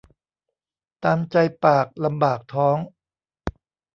[1.03, 2.77] ตามใจปากลำบากท้อง